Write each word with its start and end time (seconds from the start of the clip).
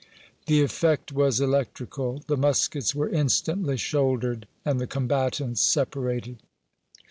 The 0.47 0.63
effect 0.63 1.11
was 1.11 1.39
electrical. 1.39 2.23
The 2.25 2.35
muskets 2.35 2.95
were 2.95 3.07
instantly 3.11 3.77
shouldered 3.77 4.47
and 4.65 4.81
the 4.81 4.87
combatants 4.87 5.61
separated. 5.61 6.37